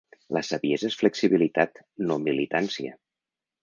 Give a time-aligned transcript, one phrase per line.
[0.37, 3.01] La saviesa és flexibilitat, no militància.